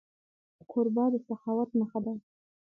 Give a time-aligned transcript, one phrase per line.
[0.71, 2.13] کوربه د سخاوت نښه ده.